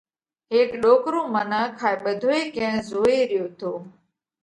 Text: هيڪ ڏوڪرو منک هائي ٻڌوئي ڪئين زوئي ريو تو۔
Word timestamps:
هيڪ 0.53 0.69
ڏوڪرو 0.83 1.21
منک 1.33 1.71
هائي 1.83 1.95
ٻڌوئي 2.03 2.41
ڪئين 2.55 2.75
زوئي 2.89 3.17
ريو 3.31 3.45
تو۔ 3.59 3.71